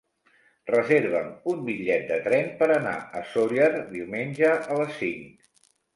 [0.69, 5.29] Reserva'm un bitllet de tren per anar a Sóller diumenge a les cinc.